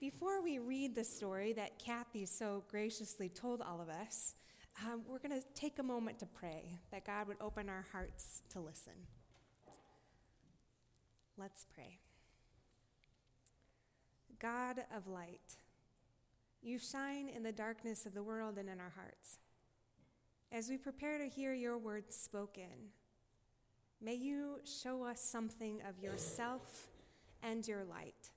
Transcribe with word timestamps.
Before 0.00 0.42
we 0.42 0.58
read 0.58 0.94
the 0.94 1.04
story 1.04 1.52
that 1.52 1.78
Kathy 1.78 2.24
so 2.24 2.64
graciously 2.70 3.28
told 3.28 3.60
all 3.60 3.82
of 3.82 3.90
us, 3.90 4.34
um, 4.86 5.02
we're 5.06 5.18
going 5.18 5.38
to 5.38 5.46
take 5.54 5.78
a 5.78 5.82
moment 5.82 6.18
to 6.20 6.26
pray 6.26 6.78
that 6.90 7.04
God 7.04 7.28
would 7.28 7.36
open 7.38 7.68
our 7.68 7.84
hearts 7.92 8.40
to 8.48 8.60
listen. 8.60 8.94
Let's 11.36 11.66
pray. 11.74 11.98
God 14.38 14.84
of 14.96 15.06
light, 15.06 15.58
you 16.62 16.78
shine 16.78 17.28
in 17.28 17.42
the 17.42 17.52
darkness 17.52 18.06
of 18.06 18.14
the 18.14 18.22
world 18.22 18.56
and 18.56 18.70
in 18.70 18.80
our 18.80 18.94
hearts. 18.96 19.36
As 20.50 20.70
we 20.70 20.78
prepare 20.78 21.18
to 21.18 21.28
hear 21.28 21.52
your 21.52 21.76
words 21.76 22.16
spoken, 22.16 22.88
may 24.00 24.14
you 24.14 24.60
show 24.64 25.04
us 25.04 25.20
something 25.20 25.82
of 25.86 26.02
yourself 26.02 26.88
and 27.42 27.68
your 27.68 27.84
light, 27.84 28.30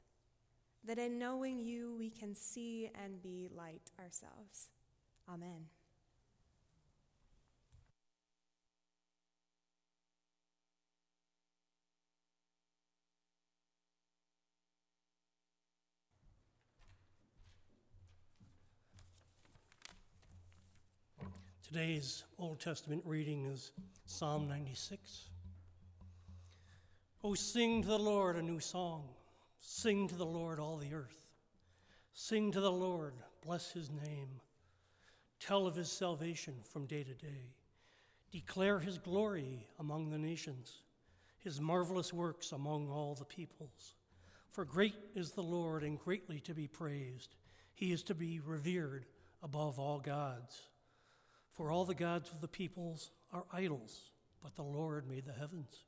that 0.85 0.99
in 0.99 1.17
knowing 1.17 1.59
you 1.59 1.95
we 1.97 2.09
can 2.09 2.35
see 2.35 2.89
and 3.03 3.21
be 3.21 3.49
light 3.55 3.91
ourselves. 3.99 4.69
Amen. 5.29 5.65
Today's 21.65 22.23
Old 22.37 22.59
Testament 22.59 23.01
reading 23.03 23.45
is 23.45 23.71
Psalm 24.05 24.47
96. 24.47 25.23
Oh, 27.23 27.33
sing 27.33 27.81
to 27.81 27.87
the 27.87 27.97
Lord 27.97 28.35
a 28.35 28.43
new 28.43 28.59
song. 28.59 29.09
Sing 29.65 30.09
to 30.09 30.15
the 30.15 30.25
Lord 30.25 30.59
all 30.59 30.75
the 30.75 30.93
earth. 30.93 31.31
Sing 32.13 32.51
to 32.51 32.59
the 32.59 32.71
Lord, 32.71 33.13
bless 33.41 33.71
his 33.71 33.89
name. 33.89 34.27
Tell 35.39 35.65
of 35.65 35.75
his 35.75 35.89
salvation 35.89 36.55
from 36.69 36.85
day 36.85 37.03
to 37.03 37.13
day. 37.13 37.55
Declare 38.29 38.79
his 38.79 38.97
glory 38.97 39.65
among 39.79 40.09
the 40.09 40.17
nations, 40.17 40.81
his 41.39 41.61
marvelous 41.61 42.11
works 42.11 42.51
among 42.51 42.89
all 42.89 43.15
the 43.15 43.23
peoples. 43.23 43.95
For 44.51 44.65
great 44.65 44.95
is 45.15 45.31
the 45.31 45.41
Lord 45.41 45.83
and 45.83 45.97
greatly 45.97 46.41
to 46.41 46.53
be 46.53 46.67
praised. 46.67 47.35
He 47.73 47.93
is 47.93 48.03
to 48.03 48.13
be 48.13 48.41
revered 48.41 49.05
above 49.41 49.79
all 49.79 49.99
gods. 49.99 50.61
For 51.53 51.71
all 51.71 51.85
the 51.85 51.95
gods 51.95 52.29
of 52.31 52.41
the 52.41 52.47
peoples 52.49 53.11
are 53.31 53.45
idols, 53.53 54.11
but 54.41 54.55
the 54.55 54.63
Lord 54.63 55.07
made 55.09 55.25
the 55.25 55.33
heavens. 55.33 55.85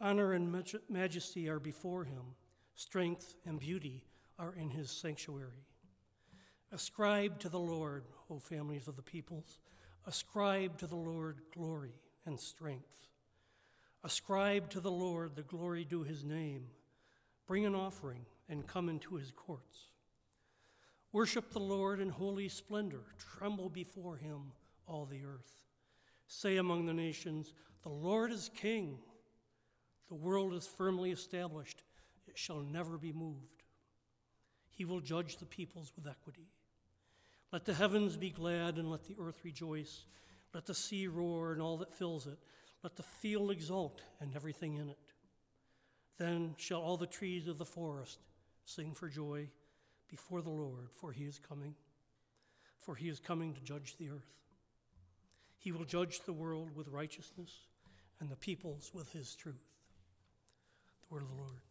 Honor 0.00 0.32
and 0.34 0.64
majesty 0.88 1.48
are 1.48 1.58
before 1.58 2.04
him, 2.04 2.22
strength 2.78 3.34
and 3.44 3.58
beauty 3.58 4.04
are 4.38 4.54
in 4.54 4.70
his 4.70 4.88
sanctuary. 4.88 5.66
Ascribe 6.70 7.40
to 7.40 7.48
the 7.48 7.58
Lord, 7.58 8.04
O 8.30 8.38
families 8.38 8.86
of 8.86 8.94
the 8.94 9.02
peoples, 9.02 9.58
ascribe 10.06 10.78
to 10.78 10.86
the 10.86 10.96
Lord 10.96 11.40
glory 11.52 11.94
and 12.24 12.38
strength. 12.38 13.08
Ascribe 14.04 14.70
to 14.70 14.78
the 14.78 14.92
Lord 14.92 15.34
the 15.34 15.42
glory 15.42 15.84
due 15.84 16.04
his 16.04 16.24
name. 16.24 16.66
Bring 17.48 17.66
an 17.66 17.74
offering 17.74 18.26
and 18.48 18.64
come 18.64 18.88
into 18.88 19.16
his 19.16 19.32
courts. 19.32 19.88
Worship 21.10 21.50
the 21.50 21.58
Lord 21.58 21.98
in 21.98 22.10
holy 22.10 22.48
splendor. 22.48 23.02
Tremble 23.18 23.70
before 23.70 24.18
him, 24.18 24.52
all 24.86 25.04
the 25.04 25.24
earth. 25.24 25.64
Say 26.28 26.58
among 26.58 26.86
the 26.86 26.94
nations, 26.94 27.54
The 27.82 27.88
Lord 27.88 28.30
is 28.30 28.52
king. 28.54 28.98
The 30.08 30.14
world 30.14 30.54
is 30.54 30.66
firmly 30.66 31.10
established, 31.10 31.82
shall 32.38 32.60
never 32.60 32.96
be 32.96 33.12
moved. 33.12 33.64
He 34.70 34.84
will 34.84 35.00
judge 35.00 35.38
the 35.38 35.46
peoples 35.46 35.92
with 35.96 36.06
equity. 36.06 36.46
Let 37.52 37.64
the 37.64 37.74
heavens 37.74 38.16
be 38.16 38.30
glad 38.30 38.76
and 38.76 38.88
let 38.88 39.04
the 39.04 39.16
earth 39.20 39.40
rejoice. 39.42 40.04
Let 40.54 40.64
the 40.64 40.74
sea 40.74 41.08
roar 41.08 41.52
and 41.52 41.60
all 41.60 41.78
that 41.78 41.92
fills 41.92 42.28
it. 42.28 42.38
Let 42.84 42.94
the 42.94 43.02
field 43.02 43.50
exult 43.50 44.02
and 44.20 44.36
everything 44.36 44.76
in 44.76 44.88
it. 44.88 44.98
Then 46.16 46.54
shall 46.58 46.80
all 46.80 46.96
the 46.96 47.06
trees 47.06 47.48
of 47.48 47.58
the 47.58 47.64
forest 47.64 48.20
sing 48.64 48.94
for 48.94 49.08
joy 49.08 49.48
before 50.08 50.40
the 50.40 50.50
Lord, 50.50 50.90
for 50.92 51.10
he 51.10 51.24
is 51.24 51.40
coming. 51.40 51.74
For 52.78 52.94
he 52.94 53.08
is 53.08 53.18
coming 53.18 53.52
to 53.54 53.60
judge 53.60 53.96
the 53.98 54.10
earth. 54.10 54.32
He 55.58 55.72
will 55.72 55.84
judge 55.84 56.20
the 56.20 56.32
world 56.32 56.76
with 56.76 56.86
righteousness 56.86 57.50
and 58.20 58.30
the 58.30 58.36
peoples 58.36 58.92
with 58.94 59.12
his 59.12 59.34
truth. 59.34 59.56
The 61.02 61.14
word 61.14 61.22
of 61.22 61.28
the 61.30 61.42
Lord. 61.42 61.67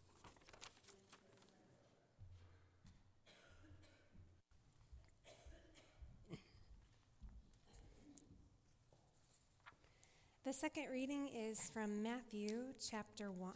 The 10.48 10.54
second 10.54 10.86
reading 10.94 11.28
is 11.28 11.70
from 11.74 12.02
Matthew 12.02 12.68
chapter 12.80 13.30
1. 13.34 13.52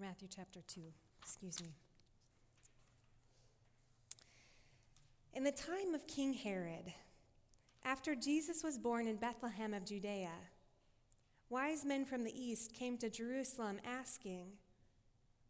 Matthew 0.00 0.28
chapter 0.34 0.60
2, 0.66 0.80
excuse 1.20 1.60
me. 1.60 1.74
In 5.34 5.44
the 5.44 5.52
time 5.52 5.94
of 5.94 6.06
King 6.06 6.32
Herod, 6.32 6.94
after 7.84 8.14
Jesus 8.14 8.64
was 8.64 8.78
born 8.78 9.06
in 9.06 9.16
Bethlehem 9.16 9.74
of 9.74 9.84
Judea, 9.84 10.32
wise 11.50 11.84
men 11.84 12.06
from 12.06 12.24
the 12.24 12.32
east 12.34 12.72
came 12.72 12.96
to 12.96 13.10
Jerusalem 13.10 13.78
asking, 13.84 14.52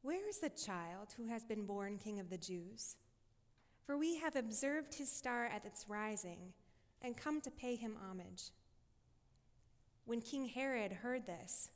Where 0.03 0.28
is 0.28 0.41
the 0.41 0.50
child 0.50 1.15
who 1.16 1.28
has 1.28 1.44
been 1.44 1.65
born 1.65 1.99
King 1.99 2.19
of 2.19 2.28
the 2.28 2.38
Jews? 2.38 2.97
For 3.87 3.97
we 3.97 4.16
have 4.16 4.34
observed 4.34 4.94
his 4.94 5.12
star 5.12 5.44
at 5.44 5.65
its 5.65 5.88
rising 5.88 6.54
and 7.04 7.16
come 7.16 7.41
to 7.42 7.50
pay 7.50 7.76
him 7.76 7.97
homage. 8.03 8.50
When 10.06 10.22
King 10.22 10.47
Herod 10.47 10.91
heard 10.91 11.26
this, 11.26 11.70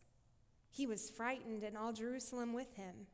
he 0.71 0.87
was 0.87 1.11
frightened, 1.11 1.63
and 1.63 1.77
all 1.77 1.93
Jerusalem 1.93 2.53
with 2.53 2.75
him. 2.75 3.07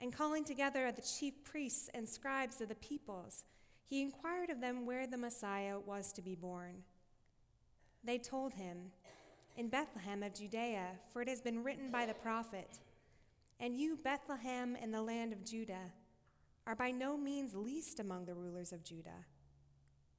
And 0.00 0.12
calling 0.12 0.44
together 0.44 0.90
the 0.90 1.02
chief 1.02 1.44
priests 1.44 1.88
and 1.94 2.08
scribes 2.08 2.60
of 2.60 2.68
the 2.68 2.74
peoples, 2.76 3.44
he 3.84 4.00
inquired 4.00 4.50
of 4.50 4.60
them 4.60 4.86
where 4.86 5.06
the 5.06 5.18
Messiah 5.18 5.78
was 5.78 6.12
to 6.14 6.22
be 6.22 6.34
born. 6.34 6.82
They 8.02 8.18
told 8.18 8.54
him, 8.54 8.90
In 9.56 9.68
Bethlehem 9.68 10.22
of 10.22 10.34
Judea, 10.34 10.86
for 11.12 11.22
it 11.22 11.28
has 11.28 11.40
been 11.40 11.62
written 11.62 11.90
by 11.90 12.06
the 12.06 12.14
prophet, 12.14 12.78
And 13.60 13.76
you, 13.76 13.98
Bethlehem, 14.02 14.76
in 14.76 14.92
the 14.92 15.02
land 15.02 15.32
of 15.32 15.44
Judah, 15.44 15.92
are 16.66 16.74
by 16.74 16.90
no 16.90 17.16
means 17.16 17.54
least 17.54 18.00
among 18.00 18.24
the 18.24 18.34
rulers 18.34 18.72
of 18.72 18.82
Judah. 18.82 19.26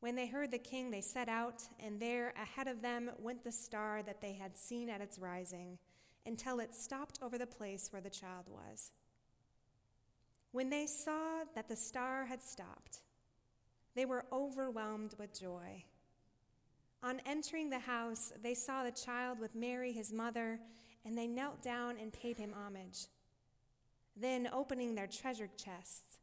When 0.00 0.14
they 0.14 0.26
heard 0.26 0.50
the 0.50 0.58
king, 0.58 0.90
they 0.90 1.00
set 1.00 1.28
out, 1.28 1.62
and 1.80 1.98
there 1.98 2.34
ahead 2.40 2.68
of 2.68 2.82
them 2.82 3.10
went 3.18 3.42
the 3.42 3.52
star 3.52 4.02
that 4.02 4.20
they 4.20 4.34
had 4.34 4.56
seen 4.56 4.88
at 4.88 5.00
its 5.00 5.18
rising, 5.18 5.78
until 6.26 6.60
it 6.60 6.74
stopped 6.74 7.18
over 7.22 7.38
the 7.38 7.46
place 7.46 7.88
where 7.92 8.02
the 8.02 8.10
child 8.10 8.46
was. 8.48 8.92
When 10.52 10.70
they 10.70 10.86
saw 10.86 11.44
that 11.54 11.68
the 11.68 11.76
star 11.76 12.26
had 12.26 12.42
stopped, 12.42 13.00
they 13.94 14.04
were 14.04 14.26
overwhelmed 14.32 15.14
with 15.18 15.38
joy. 15.38 15.84
On 17.02 17.20
entering 17.24 17.70
the 17.70 17.78
house, 17.78 18.32
they 18.42 18.54
saw 18.54 18.82
the 18.82 18.90
child 18.90 19.38
with 19.38 19.54
Mary, 19.54 19.92
his 19.92 20.12
mother, 20.12 20.60
and 21.04 21.16
they 21.16 21.26
knelt 21.26 21.62
down 21.62 21.96
and 22.00 22.12
paid 22.12 22.36
him 22.36 22.52
homage. 22.52 23.06
Then, 24.16 24.48
opening 24.52 24.94
their 24.94 25.06
treasure 25.06 25.48
chests, 25.56 26.18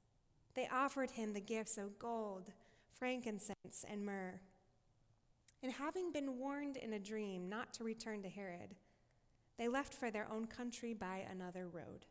they 0.56 0.68
offered 0.72 1.12
him 1.12 1.34
the 1.34 1.40
gifts 1.40 1.78
of 1.78 1.98
gold, 2.00 2.52
frankincense, 2.98 3.86
and 3.90 4.06
myrrh. 4.06 4.40
And 5.62 5.72
having 5.72 6.12
been 6.12 6.38
warned 6.38 6.78
in 6.78 6.94
a 6.94 7.00
dream 7.00 7.48
not 7.48 7.74
to 7.76 7.84
return 7.84 8.22
to 8.24 8.30
Herod, 8.30 8.76
they 9.58 9.68
left 9.68 9.94
for 9.94 10.12
their 10.12 10.32
own 10.32 10.48
country 10.48 10.94
by 10.94 11.26
another 11.30 11.68
road. 11.68 12.06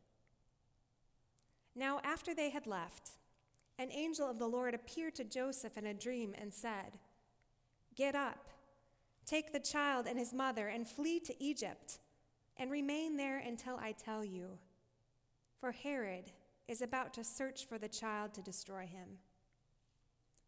Now, 1.75 2.01
after 2.05 2.35
they 2.35 2.51
had 2.51 2.67
left, 2.67 3.13
an 3.79 3.91
angel 3.91 4.29
of 4.29 4.39
the 4.39 4.47
Lord 4.47 4.75
appeared 4.75 5.15
to 5.17 5.25
Joseph 5.25 5.77
in 5.77 5.87
a 5.87 5.95
dream 5.95 6.35
and 6.39 6.53
said, 6.53 6.99
Get 7.95 8.15
up, 8.15 8.49
take 9.27 9.53
the 9.53 9.61
child 9.61 10.07
and 10.07 10.19
his 10.19 10.33
mother, 10.33 10.69
and 10.69 10.87
flee 10.87 11.21
to 11.21 11.43
Egypt, 11.43 11.99
and 12.57 12.71
remain 12.71 13.17
there 13.17 13.39
until 13.39 13.77
I 13.77 13.93
tell 13.93 14.25
you. 14.25 14.59
For 15.59 15.73
Herod 15.73 16.31
is 16.69 16.83
about 16.83 17.15
to 17.15 17.25
search 17.25 17.67
for 17.67 17.79
the 17.79 17.89
child 17.89 18.35
to 18.35 18.43
destroy 18.43 18.87
him. 18.87 19.19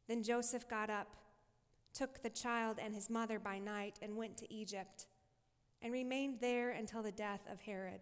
Then 0.09 0.23
Joseph 0.23 0.69
got 0.69 0.91
up, 0.91 1.17
took 1.93 2.23
the 2.23 2.31
child 2.31 2.79
and 2.81 2.95
his 2.95 3.09
mother 3.09 3.39
by 3.39 3.59
night, 3.59 3.99
and 4.03 4.17
went 4.17 4.37
to 4.39 4.53
Egypt, 4.53 5.07
and 5.81 5.93
remained 5.93 6.41
there 6.41 6.71
until 6.71 7.03
the 7.03 7.13
death 7.13 7.41
of 7.51 7.61
Herod. 7.61 8.01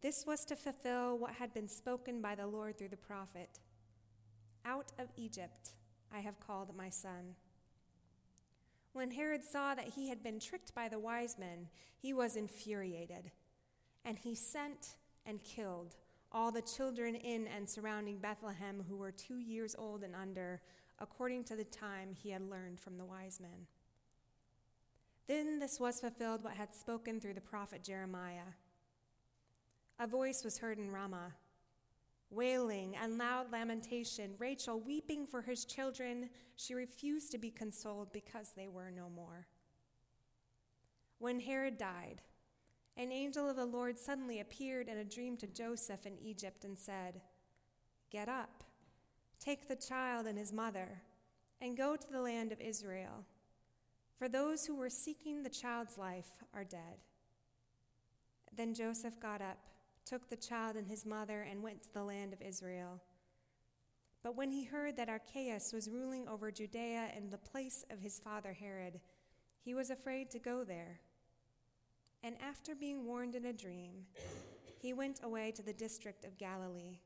This 0.00 0.24
was 0.26 0.44
to 0.46 0.56
fulfill 0.56 1.18
what 1.18 1.32
had 1.32 1.52
been 1.52 1.68
spoken 1.68 2.20
by 2.20 2.34
the 2.34 2.46
Lord 2.46 2.78
through 2.78 2.88
the 2.88 2.96
prophet 2.96 3.58
Out 4.64 4.92
of 4.98 5.08
Egypt 5.16 5.72
I 6.12 6.20
have 6.20 6.40
called 6.40 6.76
my 6.76 6.88
son. 6.88 7.34
When 8.92 9.10
Herod 9.10 9.44
saw 9.44 9.74
that 9.74 9.90
he 9.90 10.08
had 10.08 10.22
been 10.22 10.40
tricked 10.40 10.74
by 10.74 10.88
the 10.88 10.98
wise 10.98 11.36
men, 11.38 11.68
he 11.96 12.12
was 12.12 12.36
infuriated, 12.36 13.30
and 14.04 14.18
he 14.18 14.34
sent 14.34 14.96
and 15.26 15.42
killed 15.44 15.96
all 16.30 16.50
the 16.52 16.62
children 16.62 17.14
in 17.14 17.46
and 17.46 17.68
surrounding 17.68 18.18
Bethlehem 18.18 18.84
who 18.88 18.96
were 18.96 19.12
two 19.12 19.38
years 19.38 19.74
old 19.78 20.02
and 20.02 20.14
under, 20.14 20.60
according 20.98 21.44
to 21.44 21.56
the 21.56 21.64
time 21.64 22.10
he 22.12 22.30
had 22.30 22.42
learned 22.42 22.80
from 22.80 22.98
the 22.98 23.04
wise 23.04 23.40
men. 23.40 23.66
Then 25.26 25.58
this 25.58 25.78
was 25.78 26.00
fulfilled 26.00 26.42
what 26.42 26.54
had 26.54 26.74
spoken 26.74 27.20
through 27.20 27.34
the 27.34 27.40
prophet 27.40 27.82
Jeremiah. 27.82 28.54
A 29.98 30.06
voice 30.06 30.44
was 30.44 30.58
heard 30.58 30.78
in 30.78 30.90
Ramah, 30.90 31.34
wailing 32.30 32.96
and 32.96 33.18
loud 33.18 33.50
lamentation, 33.52 34.34
Rachel 34.38 34.80
weeping 34.80 35.26
for 35.26 35.42
his 35.42 35.64
children. 35.64 36.30
She 36.56 36.74
refused 36.74 37.30
to 37.32 37.38
be 37.38 37.50
consoled 37.50 38.12
because 38.12 38.52
they 38.56 38.68
were 38.68 38.90
no 38.90 39.08
more. 39.08 39.46
When 41.18 41.40
Herod 41.40 41.78
died, 41.78 42.22
an 42.98 43.12
angel 43.12 43.48
of 43.48 43.54
the 43.54 43.64
Lord 43.64 43.96
suddenly 43.96 44.40
appeared 44.40 44.88
in 44.88 44.98
a 44.98 45.04
dream 45.04 45.36
to 45.36 45.46
Joseph 45.46 46.04
in 46.04 46.18
Egypt 46.18 46.64
and 46.64 46.76
said, 46.76 47.20
Get 48.10 48.28
up, 48.28 48.64
take 49.38 49.68
the 49.68 49.76
child 49.76 50.26
and 50.26 50.36
his 50.36 50.52
mother, 50.52 51.02
and 51.60 51.76
go 51.76 51.94
to 51.94 52.10
the 52.10 52.20
land 52.20 52.50
of 52.50 52.60
Israel, 52.60 53.24
for 54.18 54.28
those 54.28 54.66
who 54.66 54.74
were 54.74 54.90
seeking 54.90 55.42
the 55.42 55.48
child's 55.48 55.96
life 55.96 56.42
are 56.52 56.64
dead. 56.64 56.98
Then 58.56 58.74
Joseph 58.74 59.20
got 59.20 59.40
up, 59.40 59.58
took 60.04 60.28
the 60.28 60.36
child 60.36 60.74
and 60.74 60.88
his 60.88 61.06
mother, 61.06 61.46
and 61.48 61.62
went 61.62 61.82
to 61.82 61.94
the 61.94 62.02
land 62.02 62.32
of 62.32 62.42
Israel. 62.42 63.00
But 64.24 64.36
when 64.36 64.50
he 64.50 64.64
heard 64.64 64.96
that 64.96 65.08
Archelaus 65.08 65.72
was 65.72 65.88
ruling 65.88 66.26
over 66.26 66.50
Judea 66.50 67.10
in 67.16 67.30
the 67.30 67.38
place 67.38 67.84
of 67.90 68.00
his 68.00 68.18
father 68.18 68.54
Herod, 68.54 68.98
he 69.64 69.72
was 69.72 69.90
afraid 69.90 70.30
to 70.32 70.40
go 70.40 70.64
there. 70.64 70.98
And 72.22 72.34
after 72.42 72.74
being 72.74 73.06
warned 73.06 73.34
in 73.34 73.46
a 73.46 73.52
dream, 73.52 74.06
he 74.80 74.92
went 74.92 75.20
away 75.22 75.52
to 75.52 75.62
the 75.62 75.72
district 75.72 76.24
of 76.24 76.38
Galilee. 76.38 76.98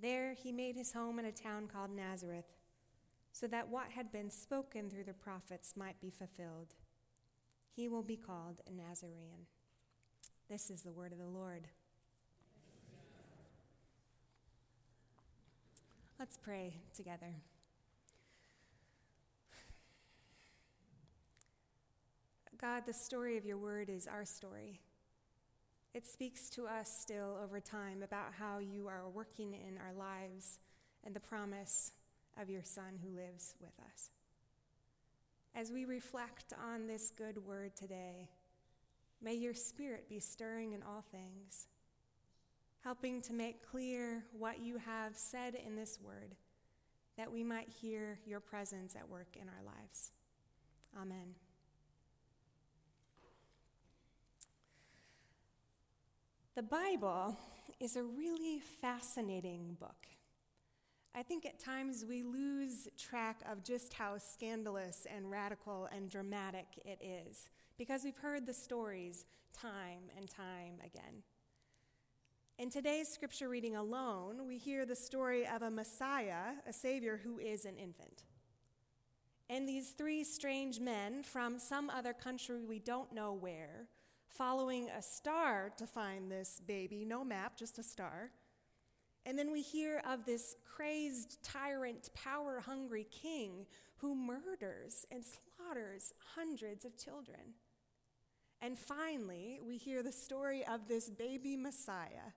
There 0.00 0.34
he 0.34 0.52
made 0.52 0.76
his 0.76 0.92
home 0.92 1.18
in 1.18 1.24
a 1.24 1.32
town 1.32 1.66
called 1.66 1.90
Nazareth, 1.90 2.52
so 3.32 3.46
that 3.46 3.68
what 3.68 3.90
had 3.90 4.12
been 4.12 4.30
spoken 4.30 4.90
through 4.90 5.04
the 5.04 5.14
prophets 5.14 5.74
might 5.76 6.00
be 6.00 6.10
fulfilled. 6.10 6.74
He 7.74 7.88
will 7.88 8.02
be 8.02 8.16
called 8.16 8.60
a 8.66 8.72
Nazarene. 8.72 9.46
This 10.48 10.70
is 10.70 10.82
the 10.82 10.92
word 10.92 11.12
of 11.12 11.18
the 11.18 11.26
Lord. 11.26 11.68
Let's 16.18 16.36
pray 16.36 16.80
together. 16.94 17.34
God, 22.60 22.84
the 22.86 22.92
story 22.92 23.36
of 23.36 23.44
your 23.44 23.58
word 23.58 23.90
is 23.90 24.06
our 24.06 24.24
story. 24.24 24.80
It 25.92 26.06
speaks 26.06 26.48
to 26.50 26.66
us 26.66 26.90
still 26.90 27.38
over 27.42 27.60
time 27.60 28.02
about 28.02 28.32
how 28.38 28.58
you 28.58 28.88
are 28.88 29.08
working 29.08 29.52
in 29.52 29.78
our 29.78 29.92
lives 29.92 30.58
and 31.04 31.14
the 31.14 31.20
promise 31.20 31.92
of 32.40 32.48
your 32.48 32.62
Son 32.62 32.98
who 33.02 33.14
lives 33.14 33.54
with 33.60 33.72
us. 33.92 34.10
As 35.54 35.70
we 35.70 35.84
reflect 35.84 36.54
on 36.72 36.86
this 36.86 37.10
good 37.10 37.44
word 37.44 37.76
today, 37.76 38.28
may 39.22 39.34
your 39.34 39.54
Spirit 39.54 40.08
be 40.08 40.18
stirring 40.18 40.72
in 40.72 40.82
all 40.82 41.04
things, 41.10 41.66
helping 42.84 43.20
to 43.22 43.32
make 43.34 43.66
clear 43.66 44.24
what 44.38 44.60
you 44.60 44.78
have 44.78 45.14
said 45.16 45.54
in 45.54 45.76
this 45.76 45.98
word, 46.02 46.34
that 47.18 47.32
we 47.32 47.44
might 47.44 47.68
hear 47.68 48.18
your 48.24 48.40
presence 48.40 48.94
at 48.96 49.08
work 49.08 49.36
in 49.40 49.48
our 49.48 49.64
lives. 49.64 50.12
Amen. 50.98 51.45
The 56.56 56.62
Bible 56.62 57.36
is 57.80 57.96
a 57.96 58.02
really 58.02 58.60
fascinating 58.80 59.76
book. 59.78 60.06
I 61.14 61.22
think 61.22 61.44
at 61.44 61.58
times 61.58 62.06
we 62.08 62.22
lose 62.22 62.88
track 62.96 63.42
of 63.46 63.62
just 63.62 63.92
how 63.92 64.16
scandalous 64.16 65.06
and 65.14 65.30
radical 65.30 65.86
and 65.94 66.08
dramatic 66.08 66.64
it 66.82 66.98
is 67.04 67.50
because 67.76 68.04
we've 68.04 68.16
heard 68.16 68.46
the 68.46 68.54
stories 68.54 69.26
time 69.52 70.04
and 70.16 70.30
time 70.30 70.78
again. 70.82 71.24
In 72.58 72.70
today's 72.70 73.10
scripture 73.10 73.50
reading 73.50 73.76
alone, 73.76 74.46
we 74.46 74.56
hear 74.56 74.86
the 74.86 74.96
story 74.96 75.46
of 75.46 75.60
a 75.60 75.70
Messiah, 75.70 76.54
a 76.66 76.72
Savior 76.72 77.20
who 77.22 77.38
is 77.38 77.66
an 77.66 77.76
infant. 77.76 78.22
And 79.50 79.68
these 79.68 79.90
three 79.90 80.24
strange 80.24 80.80
men 80.80 81.22
from 81.22 81.58
some 81.58 81.90
other 81.90 82.14
country 82.14 82.64
we 82.64 82.78
don't 82.78 83.12
know 83.12 83.34
where 83.34 83.88
following 84.28 84.88
a 84.88 85.02
star 85.02 85.72
to 85.76 85.86
find 85.86 86.30
this 86.30 86.60
baby, 86.66 87.04
no 87.04 87.24
map, 87.24 87.56
just 87.56 87.78
a 87.78 87.82
star. 87.82 88.30
And 89.24 89.38
then 89.38 89.50
we 89.50 89.62
hear 89.62 90.02
of 90.08 90.24
this 90.24 90.54
crazed, 90.64 91.42
tyrant, 91.42 92.10
power 92.14 92.60
hungry 92.60 93.06
king 93.10 93.66
who 93.96 94.14
murders 94.14 95.04
and 95.10 95.24
slaughters 95.24 96.12
hundreds 96.34 96.84
of 96.84 96.96
children. 96.96 97.54
And 98.60 98.78
finally, 98.78 99.58
we 99.66 99.76
hear 99.76 100.02
the 100.02 100.12
story 100.12 100.64
of 100.64 100.88
this 100.88 101.10
baby 101.10 101.56
Messiah 101.56 102.32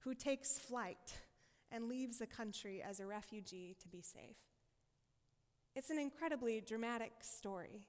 who 0.00 0.14
takes 0.14 0.58
flight 0.58 1.18
and 1.70 1.88
leaves 1.88 2.18
the 2.18 2.26
country 2.26 2.82
as 2.82 3.00
a 3.00 3.06
refugee 3.06 3.76
to 3.82 3.88
be 3.88 4.00
safe. 4.00 4.36
It's 5.74 5.90
an 5.90 5.98
incredibly 5.98 6.60
dramatic 6.60 7.12
story 7.20 7.86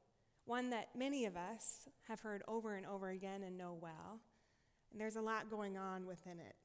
one 0.50 0.72
that 0.72 0.90
many 0.98 1.26
of 1.26 1.38
us 1.38 1.88
have 2.08 2.22
heard 2.22 2.42
over 2.48 2.76
and 2.76 2.86
over 2.88 3.10
again 3.10 3.44
and 3.44 3.56
know 3.56 3.78
well. 3.80 4.20
And 4.92 5.00
there's 5.00 5.16
a 5.16 5.22
lot 5.22 5.52
going 5.52 5.78
on 5.78 6.08
within 6.08 6.40
it. 6.40 6.56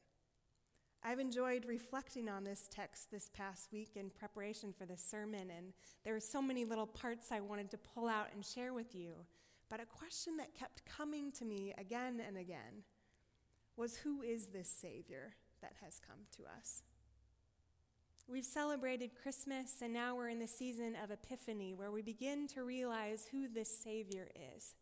I've 1.03 1.19
enjoyed 1.19 1.67
reflecting 1.67 2.31
on 2.31 2.45
this 2.45 2.67
text 2.71 3.11
this 3.11 3.29
past 3.29 3.69
week 3.75 3.91
in 3.95 4.09
preparation 4.09 4.73
for 4.73 4.87
this 4.87 5.05
sermon, 5.05 5.51
and 5.55 5.75
there 6.03 6.15
were 6.15 6.21
so 6.21 6.41
many 6.41 6.65
little 6.65 6.87
parts 6.87 7.31
I 7.31 7.41
wanted 7.41 7.71
to 7.73 7.77
pull 7.77 8.09
out 8.09 8.29
and 8.35 8.43
share 8.43 8.73
with 8.73 8.95
you. 8.95 9.13
But 9.69 9.81
a 9.81 9.85
question 9.85 10.39
that 10.39 10.55
kept 10.55 10.87
coming 10.87 11.31
to 11.33 11.45
me 11.45 11.75
again 11.77 12.23
and 12.27 12.39
again 12.39 12.85
was 13.77 13.99
Who 13.99 14.23
is 14.23 14.47
this 14.47 14.71
Savior 14.71 15.35
that 15.61 15.75
has 15.83 16.01
come 16.01 16.21
to 16.39 16.45
us? 16.59 16.83
We've 18.27 18.45
celebrated 18.45 19.11
Christmas, 19.23 19.83
and 19.83 19.93
now 19.93 20.17
we're 20.17 20.31
in 20.31 20.39
the 20.39 20.47
season 20.47 20.97
of 21.03 21.11
Epiphany, 21.11 21.75
where 21.75 21.91
we 21.91 22.01
begin 22.01 22.49
to 22.49 22.65
realize 22.65 23.27
who 23.31 23.49
this 23.49 23.69
Savior 23.69 24.29
is. 24.57 24.75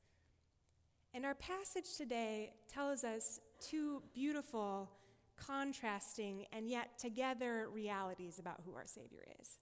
And 1.13 1.27
our 1.27 1.35
passage 1.35 1.97
today 1.97 2.53
tells 2.73 3.03
us 3.03 3.41
two 3.59 4.01
beautiful, 4.15 4.89
contrasting, 5.37 6.47
and 6.53 6.69
yet 6.71 7.01
together 7.01 7.69
realities 7.69 8.39
about 8.39 8.61
who 8.65 8.77
our 8.77 8.87
Savior 8.87 9.25
is. 9.41 9.59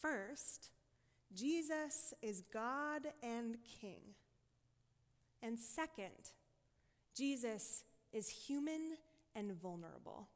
First, 0.00 0.70
Jesus 1.34 2.14
is 2.22 2.42
God 2.50 3.02
and 3.22 3.58
King. 3.80 4.00
And 5.42 5.60
second, 5.60 6.32
Jesus 7.14 7.84
is 8.10 8.30
human 8.30 8.96
and 9.36 9.52
vulnerable. 9.52 10.28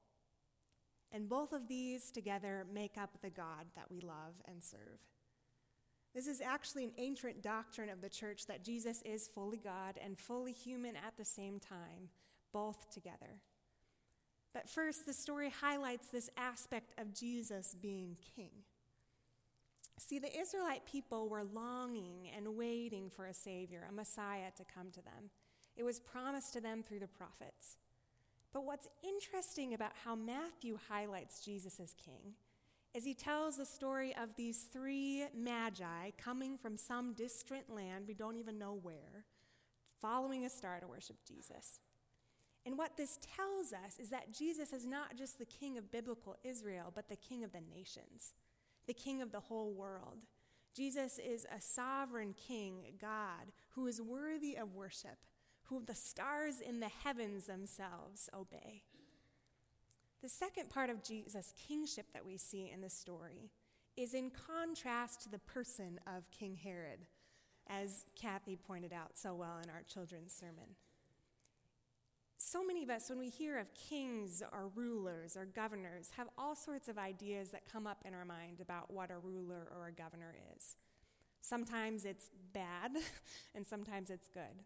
And 1.14 1.28
both 1.28 1.52
of 1.52 1.68
these 1.68 2.11
together 2.11 2.66
make 2.75 2.99
up 2.99 3.23
the 3.23 3.30
God 3.30 3.66
that 3.76 3.88
we 3.88 4.00
love 4.00 4.35
and 4.49 4.61
serve. 4.61 4.99
This 6.12 6.26
is 6.26 6.40
actually 6.40 6.85
an 6.85 6.92
ancient 6.99 7.40
doctrine 7.40 7.88
of 7.88 8.00
the 8.00 8.09
church 8.09 8.47
that 8.47 8.64
Jesus 8.64 9.00
is 9.02 9.28
fully 9.28 9.59
God 9.59 9.94
and 10.02 10.18
fully 10.18 10.52
human 10.52 10.97
at 10.97 11.16
the 11.16 11.25
same 11.25 11.61
time, 11.61 12.09
both 12.52 12.90
together. 12.92 13.40
But 14.52 14.68
first, 14.68 15.06
the 15.06 15.12
story 15.12 15.50
highlights 15.50 16.09
this 16.09 16.30
aspect 16.37 16.99
of 17.00 17.14
Jesus 17.14 17.76
being 17.80 18.16
king. 18.37 18.50
See, 19.97 20.18
the 20.18 20.37
Israelite 20.37 20.85
people 20.85 21.28
were 21.28 21.44
longing 21.44 22.28
and 22.37 22.56
waiting 22.56 23.09
for 23.09 23.26
a 23.26 23.35
Savior, 23.35 23.87
a 23.88 23.92
Messiah 23.92 24.50
to 24.56 24.64
come 24.64 24.90
to 24.90 25.02
them. 25.02 25.30
It 25.76 25.85
was 25.85 26.00
promised 26.00 26.52
to 26.54 26.61
them 26.61 26.83
through 26.83 27.00
the 27.00 27.06
prophets. 27.06 27.76
But 28.54 28.64
what's 28.64 28.88
interesting 29.02 29.75
about 29.75 29.92
how 30.04 30.14
Matthew 30.14 30.78
highlights 30.88 31.44
Jesus 31.44 31.78
as 31.80 31.92
king 31.92 32.34
is 32.94 33.04
he 33.04 33.12
tells 33.12 33.56
the 33.56 33.66
story 33.66 34.14
of 34.16 34.37
these 34.37 34.68
three 34.73 35.25
magi 35.37 36.12
coming 36.16 36.56
from 36.56 36.78
some 36.78 37.12
distant 37.14 37.68
land, 37.68 38.06
we 38.06 38.14
don't 38.14 38.37
even 38.37 38.56
know 38.58 38.78
where, 38.80 39.26
following 40.00 40.46
a 40.46 40.50
star 40.50 40.78
to 40.80 40.87
worship 40.87 41.16
Jesus. 41.26 41.80
And 42.64 42.78
what 42.78 42.96
this 42.96 43.18
tells 43.37 43.73
us 43.73 43.99
is 43.99 44.11
that 44.11 44.32
Jesus 44.32 44.73
is 44.73 44.87
not 44.87 45.16
just 45.16 45.38
the 45.38 45.44
king 45.44 45.76
of 45.76 45.90
biblical 45.90 46.37
Israel, 46.44 46.92
but 46.94 47.08
the 47.08 47.16
king 47.16 47.42
of 47.44 47.52
the 47.52 47.61
nations. 47.61 48.32
the 48.87 48.94
king 48.94 49.23
of 49.23 49.32
the 49.32 49.40
whole 49.40 49.73
world. 49.73 50.18
Jesus 50.75 51.18
is 51.18 51.46
a 51.54 51.61
sovereign 51.61 52.34
king, 52.34 52.94
God, 53.00 53.52
who 53.70 53.87
is 53.87 54.00
worthy 54.00 54.56
of 54.56 54.75
worship, 54.75 55.18
who 55.68 55.83
the 55.85 55.94
stars 55.94 56.61
in 56.61 56.80
the 56.80 56.88
heavens 56.88 57.47
themselves 57.47 58.28
obey. 58.37 58.83
The 60.23 60.28
second 60.28 60.71
part 60.71 60.90
of 60.90 61.02
Jesus' 61.02 61.52
kingship 61.68 62.06
that 62.12 62.25
we 62.25 62.37
see 62.37 62.71
in 62.73 62.80
the 62.80 62.90
story 62.90 63.50
is 63.97 64.14
in 64.14 64.30
contrast 64.30 65.23
to 65.23 65.28
the 65.28 65.38
person 65.38 66.00
of 66.06 66.30
King 66.30 66.56
Herod, 66.56 67.06
as 67.68 68.04
Kathy 68.16 68.56
pointed 68.56 68.92
out 68.92 69.16
so 69.18 69.35
well 69.35 69.59
in 69.62 69.71
our 69.71 69.83
children's 69.87 70.33
sermon. 70.33 70.76
So 72.37 72.64
many 72.64 72.83
of 72.83 72.90
us, 72.90 73.09
when 73.09 73.18
we 73.18 73.30
hear 73.30 73.59
of 73.59 73.73
kings 73.75 74.42
or 74.52 74.71
rulers 74.75 75.37
or 75.37 75.47
governors, 75.47 76.11
have 76.16 76.28
all 76.37 76.54
sorts 76.54 76.88
of 76.88 76.99
ideas 76.99 77.50
that 77.50 77.71
come 77.71 77.87
up 77.87 78.02
in 78.04 78.12
our 78.12 78.25
mind 78.25 78.61
about 78.61 78.92
what 78.92 79.11
a 79.11 79.18
ruler 79.18 79.66
or 79.75 79.87
a 79.87 79.92
governor 79.92 80.35
is. 80.56 80.76
Sometimes 81.40 82.04
it's 82.04 82.30
bad, 82.52 82.92
and 83.54 83.66
sometimes 83.66 84.11
it's 84.11 84.28
good. 84.28 84.64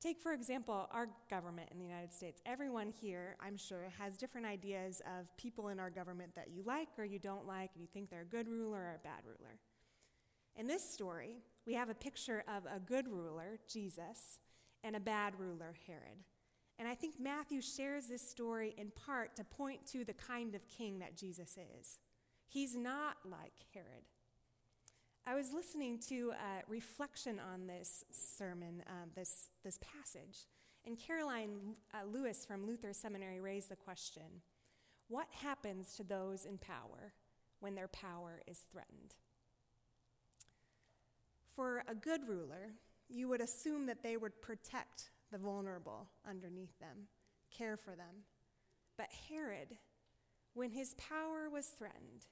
Take, 0.00 0.20
for 0.20 0.32
example, 0.32 0.88
our 0.92 1.08
government 1.30 1.70
in 1.72 1.78
the 1.78 1.84
United 1.84 2.12
States. 2.12 2.40
Everyone 2.44 2.92
here, 3.00 3.36
I'm 3.40 3.56
sure, 3.56 3.90
has 3.98 4.16
different 4.16 4.46
ideas 4.46 5.00
of 5.18 5.34
people 5.38 5.68
in 5.68 5.80
our 5.80 5.90
government 5.90 6.34
that 6.34 6.48
you 6.50 6.62
like 6.64 6.88
or 6.98 7.04
you 7.04 7.18
don't 7.18 7.46
like, 7.46 7.70
and 7.74 7.82
you 7.82 7.88
think 7.92 8.10
they're 8.10 8.20
a 8.20 8.24
good 8.24 8.46
ruler 8.46 8.78
or 8.78 8.94
a 8.94 9.02
bad 9.02 9.24
ruler. 9.24 9.58
In 10.54 10.66
this 10.66 10.88
story, 10.88 11.36
we 11.66 11.74
have 11.74 11.88
a 11.88 11.94
picture 11.94 12.44
of 12.46 12.64
a 12.66 12.78
good 12.78 13.08
ruler, 13.08 13.58
Jesus, 13.68 14.38
and 14.84 14.94
a 14.94 15.00
bad 15.00 15.34
ruler, 15.38 15.74
Herod. 15.86 16.18
And 16.78 16.86
I 16.86 16.94
think 16.94 17.14
Matthew 17.18 17.62
shares 17.62 18.06
this 18.06 18.28
story 18.28 18.74
in 18.76 18.90
part 18.90 19.34
to 19.36 19.44
point 19.44 19.86
to 19.92 20.04
the 20.04 20.12
kind 20.12 20.54
of 20.54 20.68
king 20.68 20.98
that 20.98 21.16
Jesus 21.16 21.58
is. 21.78 21.98
He's 22.48 22.76
not 22.76 23.16
like 23.24 23.54
Herod. 23.72 24.04
I 25.28 25.34
was 25.34 25.52
listening 25.52 25.98
to 26.08 26.30
a 26.30 26.70
reflection 26.70 27.40
on 27.52 27.66
this 27.66 28.04
sermon, 28.12 28.84
um, 28.86 29.10
this, 29.16 29.48
this 29.64 29.76
passage, 29.78 30.46
and 30.84 30.96
Karoline 30.96 31.74
uh, 31.92 32.06
Lewis 32.08 32.46
from 32.46 32.64
Luther 32.64 32.92
Seminary 32.92 33.40
raised 33.40 33.68
the 33.68 33.74
question 33.74 34.22
What 35.08 35.26
happens 35.42 35.96
to 35.96 36.04
those 36.04 36.44
in 36.44 36.58
power 36.58 37.12
when 37.58 37.74
their 37.74 37.88
power 37.88 38.40
is 38.46 38.62
threatened? 38.70 39.16
For 41.56 41.82
a 41.88 41.94
good 41.96 42.28
ruler, 42.28 42.74
you 43.08 43.26
would 43.26 43.40
assume 43.40 43.86
that 43.86 44.04
they 44.04 44.16
would 44.16 44.40
protect 44.40 45.10
the 45.32 45.38
vulnerable 45.38 46.06
underneath 46.28 46.78
them, 46.78 47.08
care 47.50 47.76
for 47.76 47.96
them. 47.96 48.22
But 48.96 49.08
Herod, 49.28 49.76
when 50.54 50.70
his 50.70 50.94
power 50.94 51.50
was 51.50 51.66
threatened, 51.66 52.26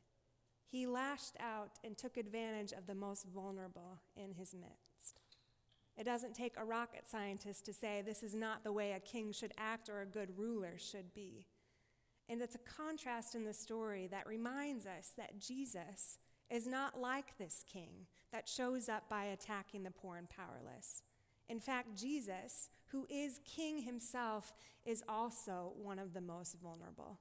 he 0.70 0.86
lashed 0.86 1.36
out 1.40 1.78
and 1.84 1.96
took 1.96 2.16
advantage 2.16 2.72
of 2.72 2.86
the 2.86 2.94
most 2.94 3.26
vulnerable 3.26 4.00
in 4.16 4.32
his 4.32 4.54
midst. 4.54 5.20
It 5.96 6.04
doesn't 6.04 6.34
take 6.34 6.54
a 6.56 6.64
rocket 6.64 7.06
scientist 7.06 7.64
to 7.66 7.72
say 7.72 8.02
this 8.02 8.22
is 8.22 8.34
not 8.34 8.64
the 8.64 8.72
way 8.72 8.92
a 8.92 9.00
king 9.00 9.32
should 9.32 9.52
act 9.56 9.88
or 9.88 10.00
a 10.00 10.06
good 10.06 10.36
ruler 10.36 10.74
should 10.76 11.14
be. 11.14 11.46
And 12.28 12.40
it's 12.40 12.56
a 12.56 12.58
contrast 12.58 13.34
in 13.34 13.44
the 13.44 13.52
story 13.52 14.08
that 14.10 14.26
reminds 14.26 14.86
us 14.86 15.12
that 15.16 15.38
Jesus 15.38 16.18
is 16.50 16.66
not 16.66 16.98
like 17.00 17.38
this 17.38 17.64
king 17.70 18.06
that 18.32 18.48
shows 18.48 18.88
up 18.88 19.08
by 19.08 19.24
attacking 19.24 19.82
the 19.82 19.90
poor 19.90 20.16
and 20.16 20.28
powerless. 20.28 21.02
In 21.48 21.60
fact, 21.60 21.96
Jesus, 21.96 22.70
who 22.86 23.06
is 23.08 23.40
king 23.44 23.82
himself, 23.82 24.52
is 24.84 25.02
also 25.08 25.72
one 25.76 25.98
of 25.98 26.14
the 26.14 26.20
most 26.20 26.56
vulnerable. 26.62 27.20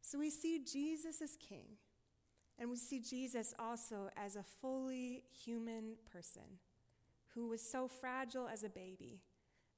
So 0.00 0.18
we 0.18 0.30
see 0.30 0.60
Jesus 0.64 1.22
as 1.22 1.36
king, 1.36 1.76
and 2.58 2.68
we 2.68 2.76
see 2.76 3.00
Jesus 3.00 3.54
also 3.58 4.10
as 4.16 4.36
a 4.36 4.42
fully 4.42 5.22
human 5.44 5.94
person 6.12 6.58
who 7.34 7.48
was 7.48 7.62
so 7.62 7.86
fragile 7.88 8.48
as 8.48 8.64
a 8.64 8.68
baby 8.68 9.20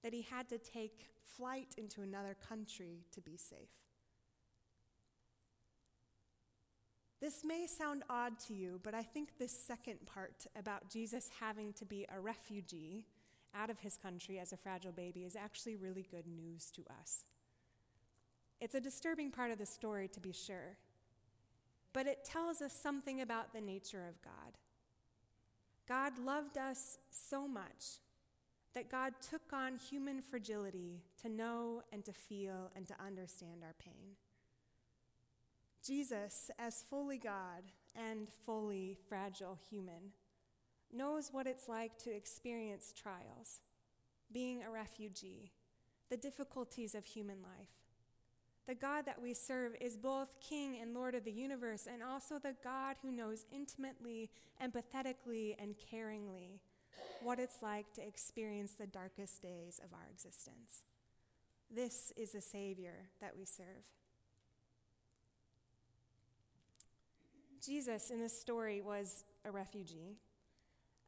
that 0.02 0.14
he 0.14 0.22
had 0.22 0.48
to 0.48 0.58
take 0.58 1.06
flight 1.36 1.74
into 1.76 2.00
another 2.00 2.34
country 2.48 3.04
to 3.12 3.20
be 3.20 3.36
safe. 3.36 3.68
This 7.20 7.44
may 7.44 7.66
sound 7.66 8.02
odd 8.08 8.38
to 8.46 8.54
you, 8.54 8.80
but 8.82 8.94
I 8.94 9.02
think 9.02 9.36
this 9.38 9.52
second 9.52 10.06
part 10.06 10.46
about 10.56 10.88
Jesus 10.88 11.28
having 11.38 11.74
to 11.74 11.84
be 11.84 12.06
a 12.10 12.18
refugee 12.18 13.04
out 13.54 13.68
of 13.68 13.80
his 13.80 13.98
country 13.98 14.38
as 14.38 14.52
a 14.52 14.56
fragile 14.56 14.92
baby 14.92 15.24
is 15.24 15.36
actually 15.36 15.76
really 15.76 16.06
good 16.10 16.26
news 16.26 16.70
to 16.70 16.82
us. 16.98 17.24
It's 18.58 18.74
a 18.74 18.80
disturbing 18.80 19.30
part 19.32 19.50
of 19.50 19.58
the 19.58 19.66
story, 19.66 20.08
to 20.08 20.20
be 20.20 20.32
sure, 20.32 20.78
but 21.92 22.06
it 22.06 22.24
tells 22.24 22.62
us 22.62 22.72
something 22.72 23.20
about 23.20 23.52
the 23.52 23.60
nature 23.60 24.06
of 24.08 24.22
God. 24.22 24.58
God 25.88 26.18
loved 26.18 26.56
us 26.56 26.98
so 27.10 27.48
much 27.48 28.00
that 28.74 28.90
God 28.90 29.14
took 29.28 29.52
on 29.52 29.76
human 29.76 30.22
fragility 30.22 31.02
to 31.22 31.28
know 31.28 31.82
and 31.92 32.04
to 32.04 32.12
feel 32.12 32.70
and 32.76 32.86
to 32.86 32.94
understand 33.04 33.62
our 33.64 33.74
pain. 33.78 34.16
Jesus, 35.84 36.50
as 36.58 36.84
fully 36.88 37.18
God 37.18 37.64
and 37.96 38.28
fully 38.44 38.96
fragile 39.08 39.58
human, 39.68 40.12
knows 40.92 41.30
what 41.32 41.46
it's 41.46 41.68
like 41.68 41.98
to 41.98 42.14
experience 42.14 42.92
trials, 42.96 43.60
being 44.32 44.62
a 44.62 44.70
refugee, 44.70 45.50
the 46.08 46.16
difficulties 46.16 46.94
of 46.94 47.04
human 47.04 47.42
life. 47.42 47.79
The 48.70 48.76
God 48.76 49.04
that 49.06 49.20
we 49.20 49.34
serve 49.34 49.72
is 49.80 49.96
both 49.96 50.38
King 50.38 50.78
and 50.80 50.94
Lord 50.94 51.16
of 51.16 51.24
the 51.24 51.32
universe, 51.32 51.88
and 51.92 52.04
also 52.04 52.38
the 52.38 52.54
God 52.62 52.94
who 53.02 53.10
knows 53.10 53.44
intimately, 53.52 54.30
empathetically, 54.62 55.56
and 55.58 55.74
caringly 55.92 56.60
what 57.20 57.40
it's 57.40 57.62
like 57.62 57.92
to 57.94 58.06
experience 58.06 58.74
the 58.74 58.86
darkest 58.86 59.42
days 59.42 59.80
of 59.84 59.92
our 59.92 60.06
existence. 60.08 60.82
This 61.68 62.12
is 62.16 62.30
the 62.30 62.40
Savior 62.40 63.08
that 63.20 63.36
we 63.36 63.44
serve. 63.44 63.82
Jesus 67.60 68.10
in 68.10 68.20
this 68.20 68.40
story 68.40 68.80
was 68.80 69.24
a 69.44 69.50
refugee. 69.50 70.14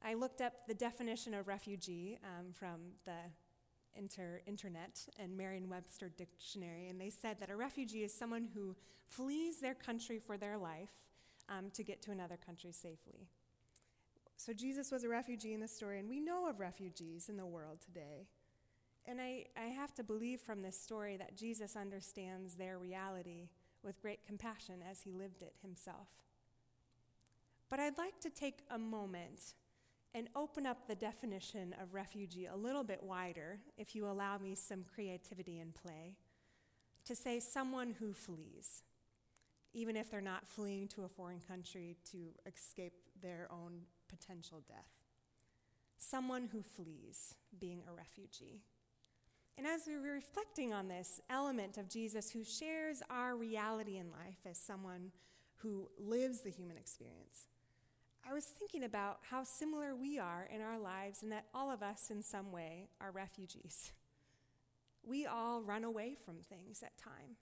I 0.04 0.14
looked 0.14 0.40
up 0.40 0.66
the 0.66 0.74
definition 0.74 1.32
of 1.32 1.46
refugee 1.46 2.18
um, 2.24 2.52
from 2.52 2.80
the 3.04 3.18
inter- 3.96 4.40
internet 4.46 5.06
and 5.18 5.36
Merriam 5.36 5.68
Webster 5.68 6.08
Dictionary, 6.08 6.88
and 6.88 7.00
they 7.00 7.10
said 7.10 7.38
that 7.40 7.50
a 7.50 7.56
refugee 7.56 8.04
is 8.04 8.14
someone 8.14 8.48
who 8.54 8.76
flees 9.08 9.60
their 9.60 9.74
country 9.74 10.18
for 10.18 10.36
their 10.36 10.56
life 10.56 11.06
um, 11.48 11.70
to 11.74 11.82
get 11.82 12.02
to 12.02 12.10
another 12.10 12.36
country 12.36 12.72
safely. 12.72 13.28
So 14.36 14.52
Jesus 14.52 14.90
was 14.90 15.04
a 15.04 15.08
refugee 15.08 15.54
in 15.54 15.60
the 15.60 15.68
story, 15.68 15.98
and 15.98 16.08
we 16.08 16.20
know 16.20 16.48
of 16.48 16.58
refugees 16.58 17.28
in 17.28 17.36
the 17.36 17.46
world 17.46 17.80
today. 17.80 18.26
And 19.06 19.20
I, 19.20 19.46
I 19.56 19.66
have 19.66 19.94
to 19.94 20.04
believe 20.04 20.40
from 20.40 20.62
this 20.62 20.78
story 20.78 21.16
that 21.16 21.36
Jesus 21.36 21.76
understands 21.76 22.54
their 22.54 22.78
reality 22.78 23.48
with 23.82 24.00
great 24.00 24.24
compassion 24.26 24.76
as 24.88 25.02
he 25.02 25.12
lived 25.12 25.42
it 25.42 25.54
himself. 25.60 26.08
But 27.68 27.80
I'd 27.80 27.98
like 27.98 28.20
to 28.20 28.30
take 28.30 28.60
a 28.70 28.78
moment 28.78 29.54
and 30.14 30.28
open 30.36 30.66
up 30.66 30.86
the 30.86 30.94
definition 30.94 31.74
of 31.80 31.94
refugee 31.94 32.46
a 32.46 32.56
little 32.56 32.84
bit 32.84 33.02
wider, 33.02 33.58
if 33.78 33.94
you 33.94 34.06
allow 34.06 34.38
me 34.38 34.54
some 34.54 34.84
creativity 34.94 35.58
and 35.58 35.74
play, 35.74 36.16
to 37.04 37.16
say 37.16 37.40
someone 37.40 37.94
who 37.98 38.12
flees, 38.12 38.82
even 39.72 39.96
if 39.96 40.10
they're 40.10 40.20
not 40.20 40.46
fleeing 40.46 40.86
to 40.88 41.04
a 41.04 41.08
foreign 41.08 41.40
country 41.40 41.96
to 42.10 42.18
escape 42.46 42.92
their 43.22 43.48
own 43.50 43.80
potential 44.08 44.62
death. 44.68 44.90
Someone 45.98 46.48
who 46.52 46.62
flees, 46.62 47.34
being 47.58 47.82
a 47.88 47.92
refugee. 47.92 48.60
And 49.56 49.66
as 49.66 49.82
we 49.86 49.96
were 49.96 50.12
reflecting 50.12 50.72
on 50.72 50.88
this 50.88 51.20
element 51.30 51.78
of 51.78 51.88
Jesus 51.88 52.30
who 52.30 52.44
shares 52.44 53.02
our 53.08 53.36
reality 53.36 53.96
in 53.96 54.10
life 54.10 54.38
as 54.48 54.58
someone 54.58 55.12
who 55.56 55.88
lives 55.98 56.40
the 56.40 56.50
human 56.50 56.76
experience, 56.76 57.46
I 58.28 58.32
was 58.32 58.44
thinking 58.44 58.84
about 58.84 59.18
how 59.30 59.42
similar 59.44 59.94
we 59.94 60.18
are 60.18 60.48
in 60.52 60.60
our 60.60 60.78
lives 60.78 61.22
and 61.22 61.32
that 61.32 61.46
all 61.52 61.70
of 61.70 61.82
us, 61.82 62.10
in 62.10 62.22
some 62.22 62.52
way, 62.52 62.88
are 63.00 63.10
refugees. 63.10 63.92
We 65.04 65.26
all 65.26 65.62
run 65.62 65.84
away 65.84 66.14
from 66.24 66.36
things 66.48 66.82
at 66.82 66.96
time. 66.96 67.36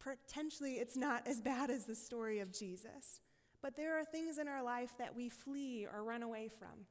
Potentially, 0.00 0.74
it's 0.74 0.96
not 0.96 1.26
as 1.28 1.40
bad 1.40 1.70
as 1.70 1.84
the 1.84 1.94
story 1.94 2.40
of 2.40 2.52
Jesus, 2.52 3.20
but 3.60 3.76
there 3.76 3.98
are 3.98 4.04
things 4.04 4.38
in 4.38 4.48
our 4.48 4.62
life 4.62 4.90
that 4.98 5.14
we 5.14 5.28
flee 5.28 5.86
or 5.90 6.02
run 6.02 6.24
away 6.24 6.48
from. 6.48 6.86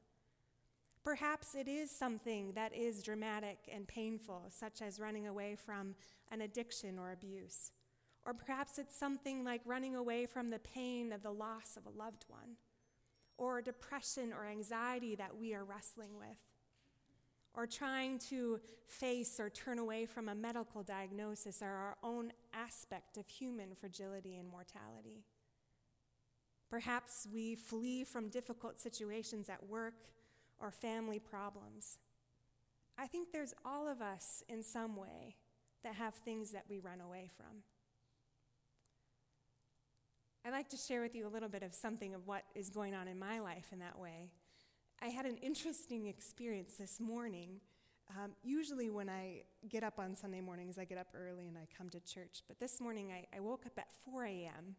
Perhaps 1.04 1.54
it 1.54 1.68
is 1.68 1.90
something 1.90 2.52
that 2.52 2.74
is 2.74 3.02
dramatic 3.02 3.58
and 3.72 3.86
painful, 3.86 4.46
such 4.48 4.80
as 4.80 4.98
running 4.98 5.26
away 5.26 5.56
from 5.56 5.94
an 6.30 6.40
addiction 6.40 6.98
or 6.98 7.12
abuse. 7.12 7.72
Or 8.24 8.34
perhaps 8.34 8.78
it's 8.78 8.96
something 8.96 9.44
like 9.44 9.62
running 9.64 9.96
away 9.96 10.26
from 10.26 10.50
the 10.50 10.60
pain 10.60 11.12
of 11.12 11.22
the 11.22 11.32
loss 11.32 11.76
of 11.76 11.86
a 11.86 11.98
loved 11.98 12.24
one, 12.28 12.56
or 13.36 13.60
depression 13.60 14.32
or 14.32 14.46
anxiety 14.46 15.16
that 15.16 15.36
we 15.36 15.54
are 15.54 15.64
wrestling 15.64 16.16
with, 16.16 16.38
or 17.54 17.66
trying 17.66 18.18
to 18.30 18.60
face 18.86 19.40
or 19.40 19.50
turn 19.50 19.78
away 19.78 20.06
from 20.06 20.28
a 20.28 20.34
medical 20.34 20.82
diagnosis 20.82 21.62
or 21.62 21.66
our 21.66 21.96
own 22.04 22.32
aspect 22.54 23.16
of 23.16 23.26
human 23.26 23.74
fragility 23.74 24.36
and 24.36 24.48
mortality. 24.48 25.24
Perhaps 26.70 27.26
we 27.32 27.54
flee 27.54 28.04
from 28.04 28.28
difficult 28.28 28.78
situations 28.78 29.48
at 29.48 29.68
work 29.68 29.94
or 30.58 30.70
family 30.70 31.18
problems. 31.18 31.98
I 32.96 33.06
think 33.06 33.32
there's 33.32 33.54
all 33.64 33.88
of 33.88 34.00
us 34.00 34.42
in 34.48 34.62
some 34.62 34.96
way 34.96 35.36
that 35.82 35.96
have 35.96 36.14
things 36.14 36.52
that 36.52 36.64
we 36.68 36.78
run 36.78 37.00
away 37.00 37.28
from. 37.36 37.62
I'd 40.44 40.50
like 40.50 40.68
to 40.70 40.76
share 40.76 41.02
with 41.02 41.14
you 41.14 41.26
a 41.26 41.30
little 41.30 41.48
bit 41.48 41.62
of 41.62 41.72
something 41.72 42.14
of 42.14 42.26
what 42.26 42.42
is 42.56 42.68
going 42.68 42.94
on 42.94 43.06
in 43.06 43.16
my 43.16 43.38
life 43.38 43.66
in 43.72 43.78
that 43.78 43.96
way. 43.96 44.30
I 45.00 45.06
had 45.06 45.24
an 45.24 45.36
interesting 45.36 46.08
experience 46.08 46.74
this 46.74 46.98
morning. 46.98 47.60
Um, 48.10 48.32
usually, 48.42 48.90
when 48.90 49.08
I 49.08 49.42
get 49.68 49.84
up 49.84 50.00
on 50.00 50.16
Sunday 50.16 50.40
mornings, 50.40 50.78
I 50.78 50.84
get 50.84 50.98
up 50.98 51.08
early 51.14 51.46
and 51.46 51.56
I 51.56 51.68
come 51.76 51.88
to 51.90 52.00
church. 52.00 52.42
But 52.48 52.58
this 52.58 52.80
morning, 52.80 53.12
I, 53.12 53.36
I 53.36 53.38
woke 53.38 53.66
up 53.66 53.78
at 53.78 53.86
4 54.04 54.24
a.m., 54.24 54.74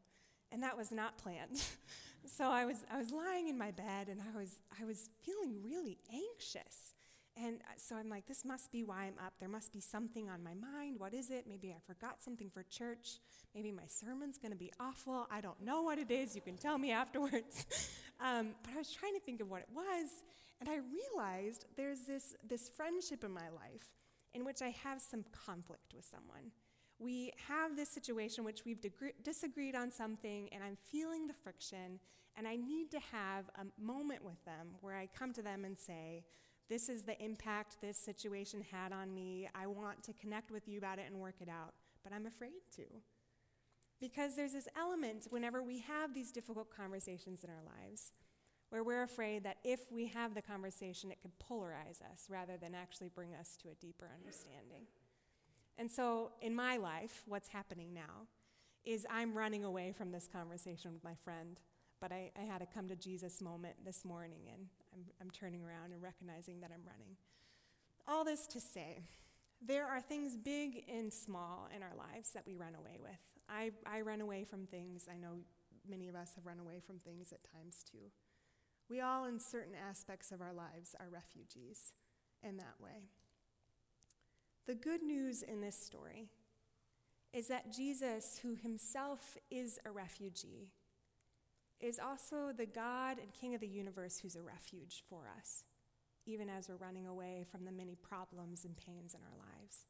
and 0.52 0.62
that 0.64 0.78
was 0.78 0.92
not 0.92 1.18
planned. 1.18 1.64
so 2.26 2.50
I 2.50 2.66
was, 2.66 2.84
I 2.92 2.98
was 2.98 3.12
lying 3.12 3.48
in 3.48 3.58
my 3.58 3.72
bed 3.72 4.08
and 4.10 4.22
I 4.22 4.38
was, 4.38 4.60
I 4.80 4.86
was 4.86 5.10
feeling 5.24 5.64
really 5.64 5.98
anxious. 6.14 6.94
And 7.36 7.62
so 7.78 7.96
I'm 7.96 8.10
like, 8.10 8.28
this 8.28 8.46
must 8.46 8.72
be 8.72 8.84
why 8.84 9.06
I'm 9.06 9.18
up. 9.26 9.34
There 9.40 9.50
must 9.50 9.74
be 9.74 9.80
something 9.80 10.30
on 10.30 10.44
my 10.44 10.54
mind. 10.54 11.00
What 11.00 11.14
is 11.14 11.32
it? 11.32 11.46
Maybe 11.48 11.72
I 11.72 11.80
forgot 11.86 12.22
something 12.22 12.50
for 12.50 12.64
church. 12.64 13.20
Maybe 13.56 13.72
my 13.72 13.88
sermon's 13.88 14.38
going 14.38 14.52
to 14.52 14.58
be 14.58 14.72
awful. 14.80 15.28
I 15.32 15.42
don't 15.42 15.60
know 15.62 15.82
what 15.82 15.98
it 15.98 16.12
is. 16.12 16.36
You 16.36 16.42
can 16.42 16.58
tell 16.58 16.78
me 16.78 16.92
afterwards. 17.04 17.66
um, 18.24 18.50
but 18.64 18.74
I 18.76 18.78
was 18.78 18.92
trying 18.92 19.16
to 19.16 19.20
think 19.20 19.42
of 19.42 19.50
what 19.50 19.62
it 19.62 19.70
was. 19.74 20.24
And 20.60 20.70
I 20.70 20.78
realized 20.78 21.66
there's 21.76 22.02
this, 22.02 22.36
this 22.48 22.70
friendship 22.70 23.24
in 23.24 23.32
my 23.32 23.50
life 23.50 23.90
in 24.34 24.46
which 24.46 24.62
I 24.62 24.70
have 24.84 25.02
some 25.02 25.26
conflict 25.46 25.94
with 25.96 26.06
someone. 26.06 26.52
We 27.00 27.32
have 27.48 27.76
this 27.76 27.90
situation 27.90 28.44
which 28.44 28.64
we've 28.66 28.80
disagreed 29.24 29.76
on 29.76 29.92
something, 29.92 30.50
and 30.52 30.64
I'm 30.64 30.78
feeling 30.92 31.28
the 31.28 31.34
friction, 31.34 32.00
and 32.38 32.48
I 32.48 32.56
need 32.56 32.92
to 32.92 33.00
have 33.12 33.46
a 33.56 33.82
moment 33.82 34.24
with 34.24 34.44
them 34.46 34.70
where 34.82 34.96
I 34.96 35.08
come 35.08 35.34
to 35.34 35.42
them 35.42 35.66
and 35.66 35.78
say, 35.78 36.24
this 36.70 36.90
is 36.90 37.04
the 37.04 37.22
impact 37.24 37.78
this 37.82 37.98
situation 37.98 38.64
had 38.72 38.92
on 38.92 39.14
me. 39.14 39.50
I 39.54 39.68
want 39.68 40.04
to 40.04 40.14
connect 40.14 40.52
with 40.52 40.68
you 40.68 40.78
about 40.78 41.00
it 41.00 41.06
and 41.08 41.20
work 41.20 41.36
it 41.42 41.50
out, 41.50 41.74
but 42.04 42.14
I'm 42.14 42.26
afraid 42.26 42.62
to. 42.78 42.84
Because 44.00 44.36
there's 44.36 44.54
this 44.54 44.68
element 44.78 45.28
whenever 45.30 45.62
we 45.62 45.80
have 45.80 46.14
these 46.14 46.32
difficult 46.32 46.70
conversations 46.76 47.44
in 47.44 47.50
our 47.50 47.64
lives 47.64 48.12
where 48.70 48.84
we're 48.84 49.04
afraid 49.04 49.44
that 49.44 49.58
if 49.64 49.92
we 49.92 50.08
have 50.08 50.34
the 50.34 50.42
conversation, 50.42 51.12
it 51.12 51.22
could 51.22 51.32
polarize 51.38 52.02
us 52.12 52.26
rather 52.28 52.58
than 52.58 52.74
actually 52.74 53.08
bring 53.08 53.36
us 53.36 53.56
to 53.62 53.70
a 53.70 53.76
deeper 53.76 54.10
understanding. 54.18 54.88
And 55.78 55.92
so, 55.92 56.32
in 56.42 56.56
my 56.56 56.78
life, 56.78 57.24
what's 57.28 57.50
happening 57.50 57.94
now 57.94 58.28
is 58.84 59.06
I'm 59.10 59.38
running 59.38 59.64
away 59.64 59.94
from 59.96 60.12
this 60.12 60.28
conversation 60.28 60.92
with 60.92 61.04
my 61.04 61.16
friend, 61.16 61.60
but 62.04 62.12
I, 62.12 62.32
I 62.38 62.44
had 62.44 62.62
a 62.62 62.66
come 62.66 62.90
to 62.90 62.98
Jesus 62.98 63.40
moment 63.40 63.76
this 63.86 64.04
morning, 64.04 64.42
and 64.54 64.68
I'm, 64.94 65.06
I'm 65.22 65.32
turning 65.32 65.64
around 65.64 65.94
and 65.94 66.04
recognizing 66.04 66.60
that 66.60 66.70
I'm 66.70 66.84
running. 66.86 67.16
All 68.06 68.26
this 68.26 68.46
to 68.48 68.60
say, 68.60 69.04
there 69.66 69.88
are 69.88 70.02
things 70.02 70.36
big 70.36 70.84
and 70.94 71.14
small 71.14 71.70
in 71.74 71.82
our 71.82 71.94
lives 71.98 72.32
that 72.32 72.44
we 72.46 72.56
run 72.56 72.76
away 72.76 72.98
with. 73.02 73.22
I, 73.48 73.72
I 73.86 74.02
run 74.02 74.20
away 74.20 74.44
from 74.44 74.66
things. 74.66 75.08
I 75.10 75.16
know 75.16 75.36
many 75.90 76.10
of 76.10 76.16
us 76.16 76.34
have 76.36 76.46
run 76.46 76.60
away 76.60 76.82
from 76.86 77.00
things 77.00 77.32
at 77.32 77.40
times 77.54 77.86
too. 77.90 78.12
We 78.90 79.00
all, 79.00 79.24
in 79.24 79.40
certain 79.40 79.76
aspects 79.90 80.34
of 80.34 80.42
our 80.42 80.52
lives, 80.52 80.98
are 81.00 81.08
refugees 81.10 81.94
in 82.46 82.58
that 82.58 82.76
way. 82.82 83.08
The 84.68 84.76
good 84.76 85.04
news 85.04 85.42
in 85.42 85.62
this 85.62 85.80
story 85.80 86.28
is 87.32 87.48
that 87.48 87.72
Jesus, 87.72 88.42
who 88.44 88.56
himself 88.56 89.38
is 89.50 89.80
a 89.86 89.92
refugee, 89.92 90.68
is 91.84 92.00
also 92.00 92.54
the 92.56 92.66
God 92.66 93.18
and 93.20 93.34
King 93.34 93.54
of 93.56 93.62
the 93.62 93.68
universe 93.68 94.18
who's 94.18 94.38
a 94.38 94.42
refuge 94.42 95.04
for 95.10 95.30
us, 95.38 95.66
even 96.26 96.50
as 96.50 96.70
we're 96.70 96.78
running 96.78 97.06
away 97.06 97.44
from 97.52 97.66
the 97.66 97.72
many 97.74 97.96
problems 97.96 98.64
and 98.64 98.78
pains 98.78 99.14
in 99.14 99.20
our 99.22 99.38
lives. 99.38 99.86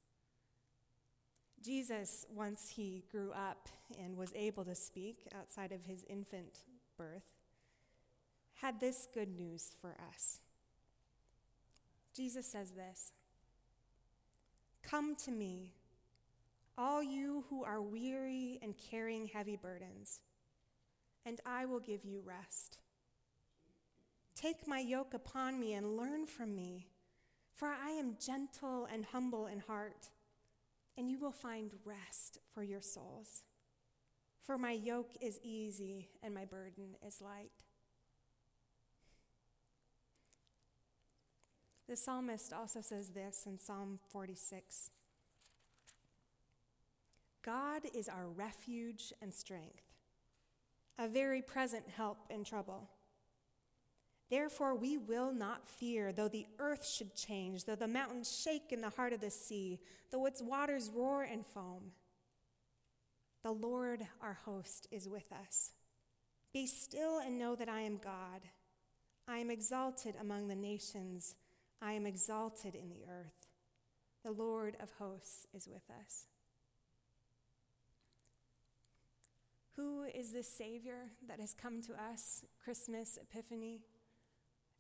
Jesus, 1.64 2.26
once 2.34 2.74
he 2.76 3.06
grew 3.12 3.32
up 3.32 3.70
and 4.02 4.18
was 4.18 4.34
able 4.36 4.66
to 4.66 4.74
speak 4.74 5.28
outside 5.38 5.72
of 5.72 5.84
his 5.84 6.04
infant 6.10 6.62
birth, 6.98 7.30
had 8.56 8.80
this 8.80 9.08
good 9.14 9.30
news 9.30 9.76
for 9.80 9.96
us. 10.10 10.40
Jesus 12.16 12.48
says 12.48 12.72
this 12.72 13.12
Come 14.82 15.16
to 15.18 15.32
me, 15.32 15.74
all 16.76 17.04
you 17.04 17.46
who 17.50 17.64
are 17.64 17.82
weary 17.82 18.58
and 18.64 18.74
carrying 18.90 19.28
heavy 19.28 19.56
burdens 19.56 20.20
and 21.26 21.40
I 21.46 21.66
will 21.66 21.80
give 21.80 22.04
you 22.04 22.22
rest. 22.26 22.80
Take 24.36 24.68
my 24.68 24.80
yoke 24.80 25.14
upon 25.14 25.60
me 25.60 25.74
and 25.74 25.96
learn 25.96 26.26
from 26.26 26.56
me, 26.56 26.88
for 27.54 27.70
I 27.70 27.92
am 27.92 28.18
gentle 28.20 28.88
and 28.92 29.06
humble 29.06 29.46
in 29.48 29.60
heart, 29.60 30.10
and 30.98 31.10
you 31.10 31.20
will 31.20 31.32
find 31.32 31.72
rest 31.86 32.40
for 32.54 32.64
your 32.64 32.82
souls. 32.82 33.44
For 34.44 34.58
my 34.58 34.72
yoke 34.72 35.12
is 35.22 35.40
easy 35.44 36.10
and 36.22 36.34
my 36.34 36.46
burden 36.46 36.96
is 37.06 37.22
light. 37.22 37.52
The 41.88 41.96
psalmist 41.96 42.52
also 42.52 42.82
says 42.82 43.10
this 43.10 43.44
in 43.46 43.60
Psalm 43.60 44.00
46 44.12 44.90
God 47.44 47.84
is 47.94 48.10
our 48.10 48.28
refuge 48.28 49.14
and 49.22 49.34
strength 49.34 49.93
a 50.98 51.08
very 51.08 51.42
present 51.42 51.84
help 51.96 52.18
in 52.30 52.44
trouble. 52.44 52.90
Therefore, 54.30 54.76
we 54.76 54.98
will 54.98 55.32
not 55.32 55.68
fear, 55.68 56.12
though 56.12 56.28
the 56.28 56.48
earth 56.60 56.88
should 56.88 57.16
change, 57.16 57.66
though 57.66 57.76
the 57.76 57.88
mountains 57.88 58.36
shake 58.44 58.72
in 58.72 58.82
the 58.82 58.90
heart 58.90 59.14
of 59.14 59.22
the 59.22 59.30
sea, 59.30 59.80
though 60.12 60.26
its 60.26 60.42
waters 60.42 60.90
roar 60.94 61.24
and 61.24 61.46
foam. 61.46 61.92
The 63.44 63.52
Lord 63.52 64.08
our 64.22 64.38
host 64.46 64.88
is 64.92 65.08
with 65.08 65.32
us. 65.32 65.72
Be 66.54 66.66
still 66.66 67.20
and 67.20 67.38
know 67.38 67.56
that 67.56 67.70
I 67.70 67.82
am 67.82 67.98
God. 67.98 68.42
I 69.28 69.38
am 69.38 69.50
exalted 69.50 70.16
among 70.20 70.48
the 70.48 70.56
nations, 70.56 71.36
I 71.82 71.94
am 71.94 72.06
exalted 72.06 72.76
in 72.76 72.90
the 72.90 73.06
earth. 73.10 73.48
The 74.24 74.32
Lord 74.32 74.78
of 74.82 74.92
hosts 74.98 75.48
is 75.54 75.68
with 75.68 75.84
us. 76.02 76.28
Who 79.76 80.04
is 80.04 80.32
this 80.32 80.48
Savior 80.48 81.10
that 81.28 81.40
has 81.40 81.54
come 81.54 81.82
to 81.84 81.94
us, 81.94 82.46
Christmas, 82.64 83.18
Epiphany? 83.20 83.82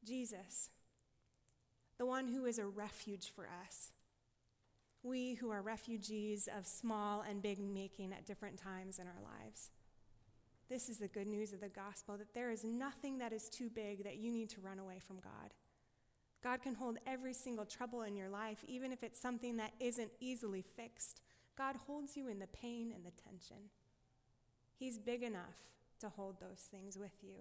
Jesus, 0.05 0.69
the 1.97 2.05
one 2.05 2.27
who 2.27 2.45
is 2.45 2.59
a 2.59 2.65
refuge 2.65 3.31
for 3.33 3.47
us. 3.65 3.91
We 5.01 5.33
who 5.35 5.49
are 5.49 5.61
refugees 5.61 6.47
of 6.55 6.67
small 6.67 7.23
and 7.27 7.41
big 7.41 7.59
making 7.59 8.13
at 8.13 8.25
different 8.25 8.57
times 8.57 8.99
in 8.99 9.07
our 9.07 9.21
lives. 9.23 9.71
This 10.69 10.89
is 10.89 10.97
the 10.97 11.07
good 11.07 11.27
news 11.27 11.53
of 11.53 11.61
the 11.61 11.69
gospel 11.69 12.17
that 12.17 12.33
there 12.33 12.51
is 12.51 12.63
nothing 12.63 13.17
that 13.17 13.33
is 13.33 13.49
too 13.49 13.69
big 13.69 14.03
that 14.03 14.17
you 14.17 14.31
need 14.31 14.49
to 14.51 14.61
run 14.61 14.79
away 14.79 14.99
from 14.99 15.17
God. 15.17 15.53
God 16.43 16.61
can 16.61 16.75
hold 16.75 16.97
every 17.07 17.33
single 17.33 17.65
trouble 17.65 18.01
in 18.01 18.15
your 18.15 18.29
life, 18.29 18.63
even 18.67 18.91
if 18.91 19.03
it's 19.03 19.19
something 19.19 19.57
that 19.57 19.73
isn't 19.79 20.11
easily 20.19 20.61
fixed. 20.61 21.21
God 21.57 21.75
holds 21.87 22.17
you 22.17 22.27
in 22.27 22.39
the 22.39 22.47
pain 22.47 22.91
and 22.93 23.05
the 23.05 23.11
tension. 23.11 23.69
He's 24.77 24.97
big 24.97 25.23
enough 25.23 25.55
to 25.99 26.09
hold 26.09 26.39
those 26.39 26.67
things 26.69 26.97
with 26.97 27.13
you 27.21 27.35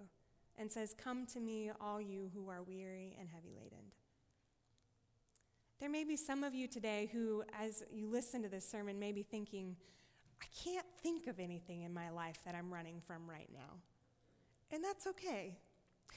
and 0.59 0.71
says, 0.71 0.95
Come 0.97 1.27
to 1.27 1.41
me, 1.41 1.71
all 1.81 2.01
you 2.01 2.31
who 2.35 2.49
are 2.49 2.63
weary 2.63 3.17
and 3.19 3.29
heavy 3.29 3.53
laden. 3.55 3.87
There 5.81 5.91
may 5.91 6.05
be 6.05 6.17
some 6.17 6.45
of 6.45 6.55
you 6.55 6.69
today 6.69 7.11
who, 7.13 7.43
as 7.61 7.83
you 7.93 8.09
listen 8.09 8.43
to 8.43 8.49
this 8.49 8.69
sermon, 8.69 9.01
may 9.01 9.11
be 9.11 9.25
thinking, 9.25 9.75
I 10.41 10.47
can't 10.65 10.87
think 11.03 11.27
of 11.27 11.41
anything 11.41 11.83
in 11.83 11.93
my 11.93 12.11
life 12.11 12.39
that 12.45 12.55
I'm 12.55 12.73
running 12.73 13.01
from 13.05 13.29
right 13.29 13.49
now. 13.53 13.79
And 14.71 14.83
that's 14.85 15.07
okay. 15.07 15.57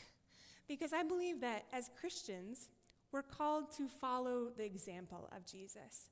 Because 0.67 0.93
I 0.93 1.03
believe 1.03 1.41
that 1.41 1.65
as 1.71 1.91
Christians, 1.99 2.69
we're 3.11 3.21
called 3.21 3.71
to 3.77 3.87
follow 3.87 4.49
the 4.57 4.65
example 4.65 5.29
of 5.35 5.45
Jesus. 5.45 6.09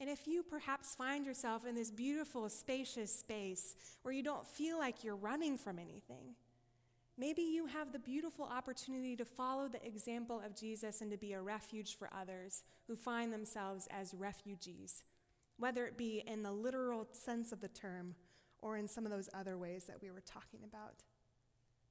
And 0.00 0.08
if 0.08 0.28
you 0.28 0.42
perhaps 0.42 0.94
find 0.94 1.26
yourself 1.26 1.66
in 1.66 1.74
this 1.74 1.90
beautiful, 1.90 2.48
spacious 2.48 3.14
space 3.14 3.74
where 4.02 4.14
you 4.14 4.22
don't 4.22 4.46
feel 4.46 4.78
like 4.78 5.02
you're 5.02 5.16
running 5.16 5.58
from 5.58 5.78
anything, 5.78 6.36
maybe 7.16 7.42
you 7.42 7.66
have 7.66 7.92
the 7.92 7.98
beautiful 7.98 8.44
opportunity 8.44 9.16
to 9.16 9.24
follow 9.24 9.66
the 9.66 9.84
example 9.84 10.40
of 10.44 10.54
Jesus 10.54 11.00
and 11.00 11.10
to 11.10 11.16
be 11.16 11.32
a 11.32 11.40
refuge 11.40 11.96
for 11.98 12.08
others 12.16 12.62
who 12.86 12.94
find 12.94 13.32
themselves 13.32 13.88
as 13.90 14.14
refugees, 14.14 15.02
whether 15.58 15.84
it 15.84 15.98
be 15.98 16.22
in 16.26 16.44
the 16.44 16.52
literal 16.52 17.08
sense 17.10 17.50
of 17.50 17.60
the 17.60 17.68
term 17.68 18.14
or 18.60 18.76
in 18.76 18.86
some 18.86 19.04
of 19.04 19.10
those 19.10 19.28
other 19.34 19.58
ways 19.58 19.84
that 19.86 20.00
we 20.00 20.10
were 20.12 20.20
talking 20.20 20.60
about. 20.64 21.02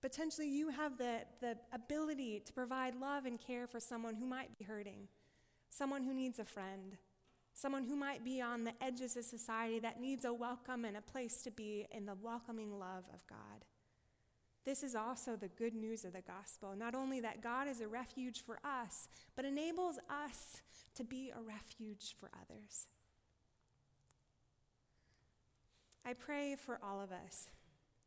Potentially, 0.02 0.48
you 0.48 0.70
have 0.70 0.98
the, 0.98 1.22
the 1.41 1.58
ability 1.74 2.41
to 2.46 2.54
provide 2.54 2.96
love 2.96 3.26
and 3.26 3.39
care 3.39 3.67
for 3.67 3.80
someone 3.80 4.15
who 4.15 4.26
might 4.26 4.58
be 4.58 4.63
hurting, 4.63 5.08
someone 5.70 6.04
who 6.04 6.13
needs 6.13 6.39
a 6.39 6.46
friend 6.46 6.98
someone 7.58 7.84
who 7.84 7.96
might 7.96 8.24
be 8.24 8.39
on 8.39 8.63
the 8.63 8.84
edges 8.84 9.17
of 9.17 9.26
society 9.26 9.80
that 9.80 10.00
needs 10.00 10.26
a 10.26 10.32
welcome 10.32 10.86
and 10.86 10.96
a 10.96 11.02
place 11.02 11.41
to 11.41 11.50
be 11.50 11.88
in 11.89 12.06
the 12.06 12.13
welcoming 12.22 12.78
love 12.78 13.04
of 13.12 13.26
God. 13.28 13.65
This 14.63 14.84
is 14.84 14.93
also 14.93 15.36
the 15.36 15.48
good 15.48 15.74
news 15.74 16.06
of 16.06 16.13
the 16.13 16.22
gospel. 16.22 16.76
Not 16.78 16.93
only 16.93 17.20
that 17.22 17.41
God 17.41 17.67
is 17.67 17.82
a 17.82 17.88
refuge 17.88 18.43
for 18.46 18.60
us, 18.63 19.08
but 19.36 19.43
enables 19.43 19.98
us 20.08 20.62
to 20.93 21.04
be 21.04 21.32
a 21.36 21.41
refuge 21.41 22.15
for 22.20 22.30
others. 22.39 22.86
I 26.06 26.13
pray 26.13 26.56
for 26.63 26.80
all 26.84 27.02
of 27.02 27.12
us 27.12 27.48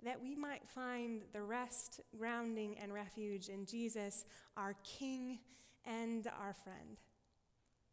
that 0.04 0.22
we 0.22 0.36
might 0.36 0.68
find 0.68 1.22
the 1.32 1.42
rest, 1.42 2.00
grounding, 2.16 2.78
and 2.80 2.94
refuge 2.94 3.48
in 3.48 3.66
Jesus, 3.66 4.24
our 4.56 4.76
King 4.84 5.40
and 5.84 6.28
our 6.40 6.54
friend, 6.54 7.00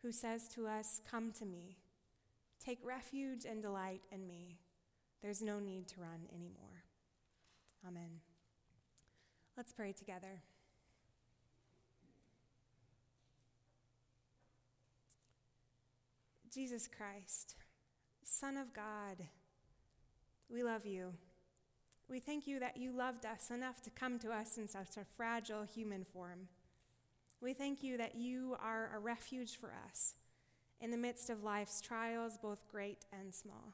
who 0.01 0.11
says 0.11 0.47
to 0.49 0.67
us, 0.67 1.01
Come 1.09 1.31
to 1.33 1.45
me, 1.45 1.77
take 2.63 2.79
refuge 2.83 3.45
and 3.45 3.61
delight 3.61 4.01
in 4.11 4.27
me. 4.27 4.57
There's 5.21 5.41
no 5.41 5.59
need 5.59 5.87
to 5.89 6.01
run 6.01 6.27
anymore. 6.33 6.83
Amen. 7.87 8.21
Let's 9.55 9.71
pray 9.71 9.91
together. 9.91 10.41
Jesus 16.53 16.87
Christ, 16.87 17.55
Son 18.23 18.57
of 18.57 18.73
God, 18.73 19.27
we 20.49 20.63
love 20.63 20.85
you. 20.85 21.13
We 22.09 22.19
thank 22.19 22.47
you 22.47 22.59
that 22.59 22.77
you 22.77 22.91
loved 22.91 23.25
us 23.25 23.51
enough 23.51 23.81
to 23.83 23.89
come 23.89 24.17
to 24.19 24.31
us 24.31 24.57
in 24.57 24.67
such 24.67 24.97
a 24.97 25.05
fragile 25.15 25.63
human 25.63 26.05
form. 26.05 26.47
We 27.41 27.53
thank 27.53 27.83
you 27.83 27.97
that 27.97 28.15
you 28.15 28.55
are 28.61 28.91
a 28.95 28.99
refuge 28.99 29.57
for 29.57 29.73
us 29.87 30.15
in 30.81 30.91
the 30.91 30.97
midst 30.97 31.29
of 31.29 31.43
life's 31.43 31.81
trials, 31.81 32.37
both 32.41 32.67
great 32.67 33.05
and 33.11 33.33
small. 33.33 33.73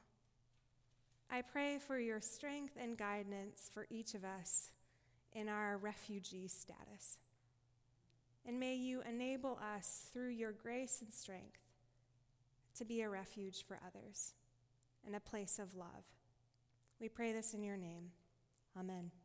I 1.30 1.42
pray 1.42 1.78
for 1.78 1.98
your 1.98 2.20
strength 2.20 2.74
and 2.80 2.96
guidance 2.96 3.70
for 3.72 3.86
each 3.90 4.14
of 4.14 4.24
us 4.24 4.70
in 5.32 5.48
our 5.48 5.78
refugee 5.78 6.48
status. 6.48 7.18
And 8.46 8.60
may 8.60 8.74
you 8.74 9.02
enable 9.08 9.58
us 9.76 10.08
through 10.12 10.28
your 10.28 10.52
grace 10.52 11.00
and 11.00 11.12
strength 11.12 11.58
to 12.76 12.84
be 12.84 13.00
a 13.00 13.08
refuge 13.08 13.64
for 13.66 13.80
others 13.86 14.34
and 15.06 15.16
a 15.16 15.20
place 15.20 15.58
of 15.58 15.74
love. 15.74 16.04
We 17.00 17.08
pray 17.08 17.32
this 17.32 17.54
in 17.54 17.62
your 17.62 17.76
name. 17.76 18.10
Amen. 18.78 19.23